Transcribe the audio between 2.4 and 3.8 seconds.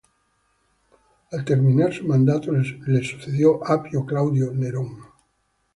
le sucedió